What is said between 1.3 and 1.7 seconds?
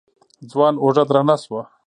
شوه.